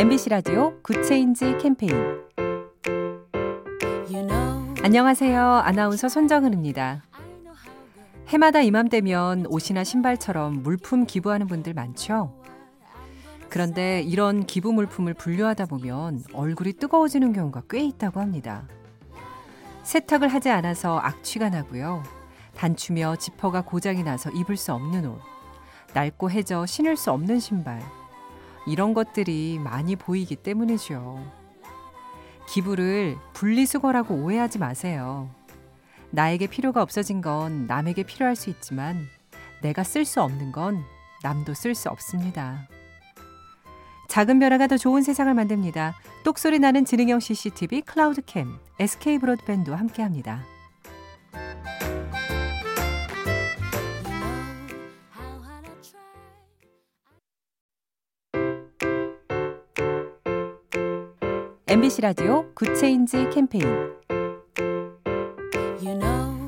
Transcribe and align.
MBC 0.00 0.30
라디오 0.30 0.80
Good 0.80 1.11
Change 1.11 1.58
캠페인 1.58 1.92
안녕하세요. 4.82 5.42
아나운서 5.42 6.08
손정은입니다. 6.08 7.02
해마다 8.28 8.62
이맘때면 8.62 9.44
옷이나 9.50 9.84
신발처럼 9.84 10.62
물품 10.62 11.04
기부하는 11.04 11.48
분들 11.48 11.74
많죠? 11.74 12.34
그런데 13.50 14.00
이런 14.00 14.46
기부 14.46 14.72
물품을 14.72 15.12
분류하다 15.12 15.66
보면 15.66 16.22
얼굴이 16.32 16.72
뜨거워지는 16.78 17.34
경우가 17.34 17.64
꽤 17.68 17.80
있다고 17.80 18.20
합니다. 18.20 18.66
세탁을 19.82 20.28
하지 20.28 20.48
않아서 20.48 20.98
악취가 20.98 21.50
나고요. 21.50 22.02
단추며 22.56 23.16
지퍼가 23.16 23.60
고장이 23.60 24.02
나서 24.02 24.30
입을 24.30 24.56
수 24.56 24.72
없는 24.72 25.04
옷, 25.04 25.20
낡고 25.92 26.30
해져 26.30 26.64
신을 26.64 26.96
수 26.96 27.12
없는 27.12 27.38
신발, 27.38 27.82
이런 28.66 28.94
것들이 28.94 29.58
많이 29.58 29.96
보이기 29.96 30.36
때문이죠. 30.36 31.40
기부를 32.48 33.16
분리수거라고 33.32 34.14
오해하지 34.14 34.58
마세요. 34.58 35.30
나에게 36.10 36.48
필요가 36.48 36.82
없어진 36.82 37.20
건 37.20 37.66
남에게 37.66 38.02
필요할 38.02 38.34
수 38.36 38.50
있지만 38.50 39.06
내가 39.62 39.84
쓸 39.84 40.04
수 40.04 40.22
없는 40.22 40.52
건 40.52 40.82
남도 41.22 41.54
쓸 41.54 41.74
수 41.74 41.88
없습니다. 41.88 42.68
작은 44.08 44.40
변화가 44.40 44.66
더 44.66 44.76
좋은 44.76 45.02
세상을 45.02 45.32
만듭니다. 45.32 45.94
똑소리 46.24 46.58
나는 46.58 46.84
지능형 46.84 47.20
CCTV 47.20 47.82
클라우드캠 47.82 48.58
SK 48.80 49.18
브로드밴드와 49.18 49.78
함께합니다. 49.78 50.42
MBC 61.80 62.02
라디오 62.02 62.52
Good 62.52 62.83
Change 62.83 63.30
캠페인 63.30 63.64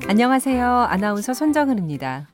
안녕하세요. 0.07 0.63
아나운서 0.63 1.33
손정은입니다. 1.33 2.27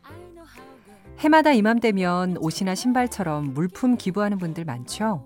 해마다 1.19 1.53
이맘때면 1.53 2.35
옷이나 2.41 2.75
신발처럼 2.75 3.53
물품 3.53 3.95
기부하는 3.95 4.37
분들 4.37 4.65
많죠? 4.65 5.25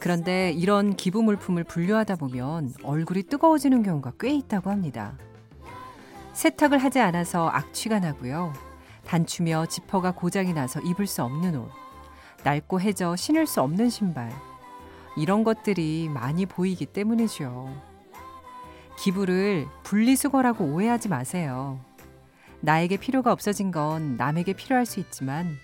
그런데 0.00 0.50
이런 0.50 0.96
기부 0.96 1.22
물품을 1.22 1.62
분류하다 1.62 2.16
보면 2.16 2.74
얼굴이 2.82 3.22
뜨거워지는 3.22 3.84
경우가 3.84 4.14
꽤 4.18 4.34
있다고 4.34 4.68
합니다. 4.70 5.16
세탁을 6.32 6.78
하지 6.78 6.98
않아서 6.98 7.48
악취가 7.48 8.00
나고요. 8.00 8.52
단추며 9.06 9.66
지퍼가 9.66 10.10
고장이 10.10 10.54
나서 10.54 10.80
입을 10.80 11.06
수 11.06 11.22
없는 11.22 11.54
옷, 11.54 11.70
낡고 12.42 12.80
해져 12.80 13.14
신을 13.14 13.46
수 13.46 13.62
없는 13.62 13.90
신발, 13.90 14.32
이런 15.18 15.42
것들이 15.42 16.08
많이 16.08 16.46
보이기 16.46 16.86
때문이죠. 16.86 17.68
기부를 18.98 19.66
분리수거라고 19.82 20.64
오해하지 20.64 21.08
마세요. 21.08 21.80
나에게 22.60 22.96
필요가 22.96 23.32
없어진 23.32 23.70
건 23.70 24.16
남에게 24.16 24.52
필요할 24.52 24.86
수 24.86 25.00
있지만 25.00 25.56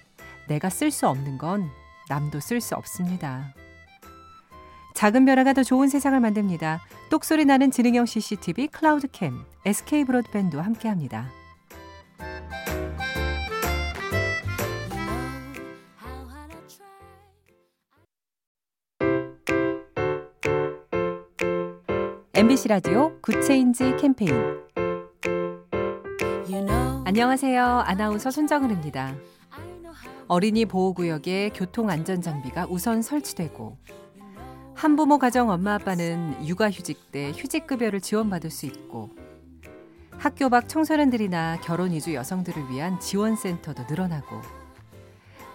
내가 0.49 0.71
쓸 0.71 0.91
수 0.91 1.09
없는 1.09 1.39
건 1.39 1.69
남도 2.09 2.41
쓸 2.41 2.61
수 2.61 2.75
없습니다. 2.75 3.55
작은 4.95 5.25
변화가 5.25 5.53
더 5.53 5.63
좋은 5.63 5.89
세상을 5.89 6.19
만듭니다. 6.19 6.81
똑소리 7.11 7.45
나는 7.45 7.71
지능형 7.71 8.07
CCTV 8.07 8.69
클라우드캠 8.69 9.45
SK 9.67 10.05
브로드밴드와 10.05 10.65
함께합니다. 10.65 11.44
MBC 22.37 22.67
라디오 22.67 23.17
Good 23.21 23.51
Change 23.51 23.95
캠페인 23.97 24.33
안녕하세요. 27.05 27.65
아나운서 27.65 28.33
손정은입니다. 28.33 29.15
어린이 30.27 30.65
보호구역에 30.65 31.51
교통안전장비가 31.51 32.67
우선 32.69 33.03
설치되고 33.03 33.79
한부모 34.75 35.19
가정 35.19 35.51
엄마 35.51 35.75
아빠는 35.75 36.45
육아휴직 36.45 37.13
때 37.13 37.31
휴직급여를 37.31 38.01
지원받을 38.01 38.51
수 38.51 38.67
있고 38.67 39.11
학교 40.19 40.49
밖 40.49 40.69
청소년들이나 40.69 41.61
결혼 41.61 41.93
이주 41.93 42.15
여성들을 42.15 42.69
위한 42.69 42.99
지원센터도 42.99 43.85
늘어나고 43.89 44.41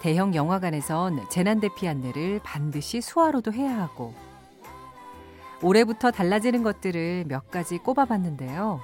대형 0.02 0.34
영화관에선 0.34 1.28
재난 1.30 1.59
대피 1.59 1.90
안내를 1.90 2.40
반드시 2.42 3.02
수화로도 3.02 3.52
해야 3.52 3.81
하고 3.81 4.14
올해부터 5.62 6.12
달라지는 6.12 6.64
것들을 6.64 7.25
몇 7.28 7.52
가지 7.52 7.78
꼽아봤는데요. 7.78 8.81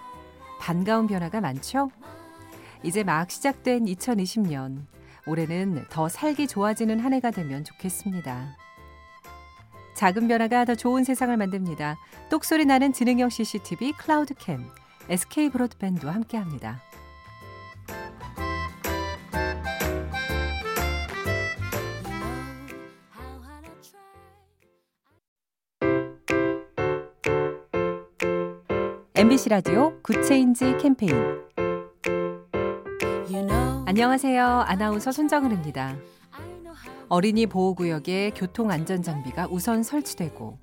반가운 0.59 1.07
변화가 1.07 1.41
많죠? 1.41 1.89
이제 2.83 3.03
막 3.03 3.31
시작된 3.31 3.85
2020년. 3.85 4.85
올해는 5.27 5.85
더 5.89 6.07
살기 6.07 6.47
좋아지는 6.47 6.99
한 6.99 7.13
해가 7.13 7.31
되면 7.31 7.63
좋겠습니다. 7.63 8.57
작은 9.95 10.27
변화가 10.27 10.65
더 10.65 10.75
좋은 10.75 11.03
세상을 11.03 11.35
만듭니다. 11.35 11.97
똑소리 12.29 12.65
나는 12.65 12.91
지능형 12.93 13.29
CCTV 13.29 13.93
클라우드캠 13.93 14.69
SK 15.09 15.49
브로드밴드와 15.49 16.13
함께합니다. 16.13 16.81
MBC 29.17 29.47
라디오 29.47 29.97
Good 30.01 30.31
Change 30.31 30.75
캠페인 30.77 31.13
안녕하세요. 33.85 34.45
아나운서 34.45 35.13
손정은입니다. 35.13 35.95
어린이 37.07 37.45
보호구역에 37.45 38.31
교통안전장비가 38.35 39.47
우선 39.49 39.83
설치되고 39.83 40.59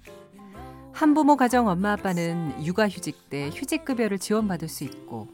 한부모 0.92 1.36
가정 1.36 1.68
엄마 1.68 1.92
아빠는 1.92 2.62
육아휴직 2.62 3.30
때 3.30 3.48
휴직급여를 3.54 4.18
지원받을 4.18 4.69
수 4.69 4.84
있고 4.84 5.28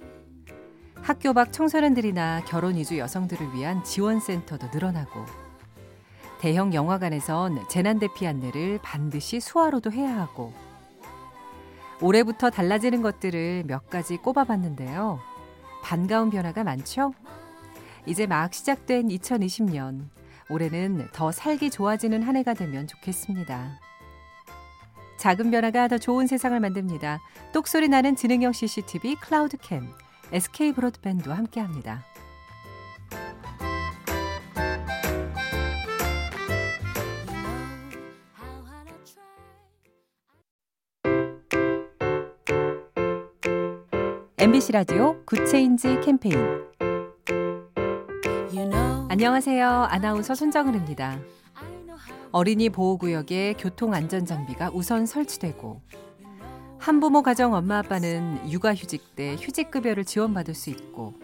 학교 1.03 1.33
밖 1.33 1.53
청소년들이나 1.53 2.45
결혼 2.45 2.77
이주 2.77 2.99
여성들을 2.99 3.53
위한 3.53 3.83
지원센터도 3.83 4.69
늘어나고 4.73 5.25
대형 6.41 6.73
영화관에선 6.73 7.67
재난 7.69 7.99
대피 7.99 8.29
안내를 8.29 8.79
반드시 8.81 9.41
수화로도 9.41 9.91
해야 9.91 10.21
하고 10.21 10.53
올해부터 12.01 12.51
달라지는 12.51 13.03
것들을 13.03 13.65
몇 13.67 13.91
가지 13.91 14.17
꼽아봤는데요. 14.19 15.21
반가운 15.83 16.31
변화가 16.31 16.65
많죠? 16.65 17.13
이제 18.07 18.27
막 18.27 18.55
시작된 18.55 19.09
2020년. 19.09 20.09
올해는 20.51 21.09
더 21.13 21.31
살기 21.31 21.71
좋아지는 21.71 22.23
한 22.23 22.37
해가 22.37 22.55
되면 22.55 22.87
좋겠습니다. 22.87 23.81
작은 25.19 25.51
변화가 25.51 25.89
더 25.89 25.99
좋은 25.99 26.27
세상을 26.27 26.59
만듭니다. 26.59 27.21
똑소리 27.53 27.89
나는 27.89 28.17
지능형 28.17 28.53
CCTV 28.53 29.17
클라우드캠 29.17 29.89
SK 30.33 30.73
브로드밴드와 30.73 31.37
함께합니다. 31.37 32.05
MBC 44.41 44.71
라디오 44.71 45.21
Good 45.25 45.54
Change 45.54 45.99
캠페인 46.01 46.37
안녕하세요. 49.09 49.69
아나운서 49.69 50.37
손정은입니다. 50.37 51.19
어린이 52.31 52.69
보호구역에 52.71 53.55
교통안전장비가 53.59 54.71
우선 54.73 55.07
설치되고 55.07 55.83
한부모 56.79 57.23
가정 57.23 57.55
엄마 57.55 57.79
아빠는 57.79 58.49
육아휴직 58.49 59.17
때 59.17 59.35
휴직급여를 59.35 60.05
지원받을 60.05 60.55
수 60.55 60.71
있고 60.71 61.15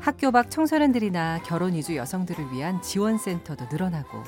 학교 0.00 0.30
밖 0.30 0.50
청소년들이나 0.50 1.42
결혼 1.42 1.74
이주 1.74 1.96
여성들을 1.96 2.50
위한 2.50 2.80
지원센터도 2.80 3.66
늘어나고 3.70 4.22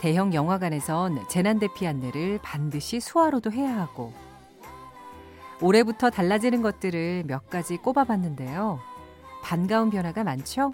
대형 0.00 0.32
영화관에선 0.32 1.26
재난 1.28 1.58
대피 1.58 1.88
안내를 1.88 2.38
반드시 2.40 3.00
수화로도 3.00 3.50
해야 3.50 3.80
하고 3.80 4.12
올해부터 5.60 6.10
달라지는 6.10 6.62
것들을 6.62 7.24
몇 7.26 7.50
가지 7.50 7.76
꼽아봤는데요. 7.78 8.80
반가운 9.42 9.90
변화가 9.90 10.24
많죠? 10.24 10.72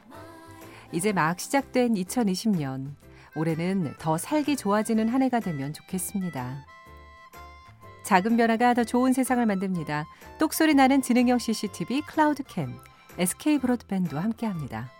이제 0.92 1.12
막 1.12 1.40
시작된 1.40 1.94
2020년. 1.94 2.94
올해는 3.36 3.94
더 3.98 4.16
살기 4.16 4.56
좋아지는 4.56 5.08
한 5.08 5.22
해가 5.22 5.40
되면 5.40 5.72
좋겠습니다. 5.72 6.66
작은 8.04 8.36
변화가 8.36 8.74
더 8.74 8.84
좋은 8.84 9.12
세상을 9.12 9.44
만듭니다. 9.44 10.06
똑소리 10.38 10.74
나는 10.74 11.02
지능형 11.02 11.38
CCTV 11.38 12.02
클라우드캠 12.02 12.78
SK 13.18 13.58
브로드밴드와 13.58 14.22
함께합니다. 14.22 14.90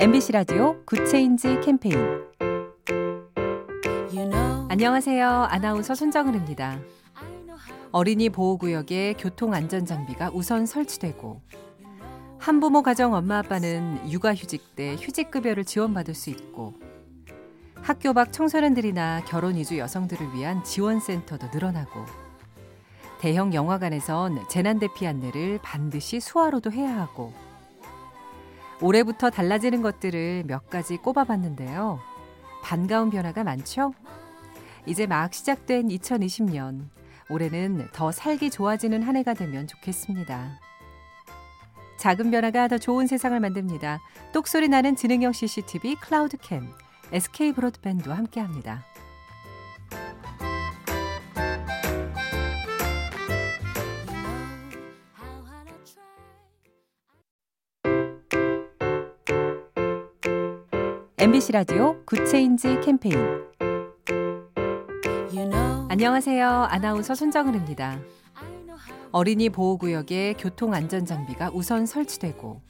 MBC 0.00 0.30
라디오 0.30 0.80
Good 0.84 1.14
Change 1.14 1.58
캠페인 1.60 1.96
안녕하세요. 4.68 5.28
아나운서 5.28 5.96
손정은입니다. 5.96 6.78
어린이 7.90 8.28
보호구역에 8.30 9.14
교통안전장비가 9.14 10.30
우선 10.32 10.66
설치되고 10.66 11.42
한부모 12.38 12.82
가정 12.82 13.14
엄마 13.14 13.38
아빠는 13.38 14.08
육아휴직 14.08 14.76
때 14.76 14.94
휴직급여를 14.94 15.64
지원받을 15.64 16.14
수 16.14 16.30
있고 16.30 16.74
학교 17.82 18.12
밖 18.12 18.32
청소년들이나 18.32 19.24
결혼 19.24 19.56
이주 19.56 19.78
여성들을 19.78 20.32
위한 20.32 20.62
지원센터도 20.62 21.48
늘어나고 21.52 22.04
대형 23.20 23.52
영화관에선 23.52 24.46
재난 24.48 24.78
대피 24.78 25.08
안내를 25.08 25.58
반드시 25.60 26.20
수화로도 26.20 26.70
해야 26.70 27.00
하고 27.00 27.32
올해부터 28.80 29.30
달라지는 29.30 29.82
것들을 29.82 30.44
몇 30.46 30.70
가지 30.70 30.96
꼽아봤는데요. 30.98 32.00
반가운 32.62 33.10
변화가 33.10 33.44
많죠? 33.44 33.92
이제 34.86 35.06
막 35.06 35.34
시작된 35.34 35.88
2020년. 35.88 36.88
올해는 37.30 37.88
더 37.92 38.10
살기 38.10 38.50
좋아지는 38.50 39.02
한 39.02 39.16
해가 39.16 39.34
되면 39.34 39.66
좋겠습니다. 39.66 40.60
작은 41.98 42.30
변화가 42.30 42.68
더 42.68 42.78
좋은 42.78 43.06
세상을 43.06 43.38
만듭니다. 43.38 44.00
똑소리 44.32 44.68
나는 44.68 44.96
지능형 44.96 45.32
CCTV 45.32 45.96
클라우드캠, 45.96 46.72
SK 47.12 47.52
브로드밴드와 47.52 48.16
함께합니다. 48.16 48.84
MBC 61.20 61.50
라디오 61.50 62.00
Good 62.04 62.34
Change 62.34 62.78
캠페인 62.80 63.16
안녕하세요. 65.88 66.48
아나운서 66.48 67.16
손정은입니다. 67.16 67.98
어린이 69.10 69.48
보호구역에 69.48 70.34
교통안전장비가 70.34 71.50
우선 71.52 71.86
설치되고 71.86 72.62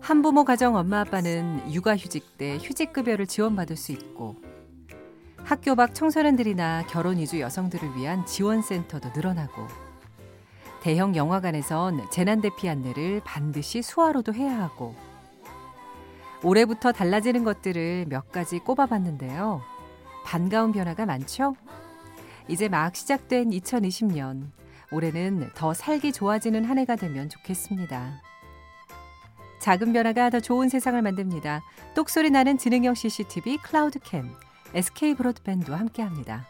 한부모 0.00 0.44
가정 0.44 0.76
엄마 0.76 1.00
아빠는 1.00 1.70
육아휴직 1.70 2.38
때 2.38 2.56
휴직급여를 2.56 3.26
지원받을 3.26 3.76
수 3.76 3.92
있고 3.92 4.36
학교 5.44 5.74
밖 5.74 5.94
청소년들이나 5.94 6.86
결혼 6.86 7.18
이주 7.18 7.40
여성들을 7.40 7.94
위한 7.94 8.24
지원센터도 8.24 9.10
늘어나고 9.14 9.66
대형 10.80 11.14
영화관에선 11.14 12.08
재난 12.10 12.40
대피 12.40 12.70
안내를 12.70 13.20
반드시 13.22 13.82
수화로도 13.82 14.32
해야 14.32 14.62
하고 14.62 14.94
올해부터 16.42 16.92
달라지는 16.92 17.44
것들을 17.44 18.06
몇 18.08 18.32
가지 18.32 18.58
꼽아봤는데요. 18.60 19.62
반가운 20.24 20.72
변화가 20.72 21.06
많죠? 21.06 21.54
이제 22.48 22.68
막 22.68 22.96
시작된 22.96 23.50
2020년. 23.50 24.50
올해는 24.92 25.50
더 25.54 25.72
살기 25.72 26.12
좋아지는 26.12 26.64
한 26.64 26.78
해가 26.78 26.96
되면 26.96 27.28
좋겠습니다. 27.28 28.22
작은 29.60 29.92
변화가 29.92 30.30
더 30.30 30.40
좋은 30.40 30.68
세상을 30.68 31.00
만듭니다. 31.00 31.62
똑소리 31.94 32.30
나는 32.30 32.58
지능형 32.58 32.94
CCTV 32.94 33.58
클라우드캠, 33.58 34.34
SK 34.74 35.14
브로드밴드와 35.14 35.78
함께합니다. 35.78 36.46